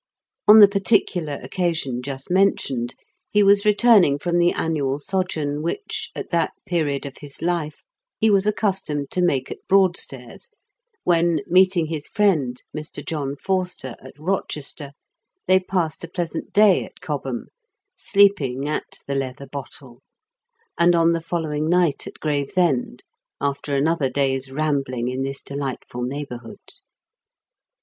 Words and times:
On 0.47 0.61
the 0.61 0.67
particular 0.67 1.35
occasion 1.43 2.01
just 2.01 2.31
mentioned, 2.31 2.95
he 3.29 3.43
was 3.43 3.65
returning 3.67 4.17
from 4.17 4.39
the 4.39 4.51
annual 4.51 4.97
sojourn 4.97 5.61
which, 5.61 6.09
at 6.15 6.31
that 6.31 6.53
period 6.65 7.05
of 7.05 7.17
his 7.19 7.39
life, 7.39 7.83
he 8.19 8.31
was 8.31 8.47
accustomed 8.47 9.11
to 9.11 9.21
make 9.21 9.51
at 9.51 9.59
Broadstairs, 9.67 10.49
when, 11.03 11.41
meeting 11.45 11.85
his 11.85 12.07
friend, 12.07 12.63
Mr. 12.75 13.05
John 13.05 13.35
Forster, 13.35 13.95
at 13.99 14.15
Eochester, 14.15 14.93
they 15.45 15.59
passed 15.59 16.03
a 16.03 16.07
pleasant 16.09 16.51
day 16.51 16.83
at 16.83 16.99
Cobham, 16.99 17.49
sleeping 17.93 18.67
at 18.67 19.01
The 19.05 19.13
Leather 19.13 19.45
Bottle, 19.45 20.01
and 20.79 20.95
on 20.95 21.11
the 21.11 21.21
following 21.21 21.69
night 21.69 22.07
at 22.07 22.19
Gravesend, 22.19 23.03
after 23.39 23.75
another 23.75 24.09
day's 24.09 24.51
rambling 24.51 25.09
in 25.09 25.21
this 25.21 25.43
delightful 25.43 26.01
neighbourhood. 26.01 26.57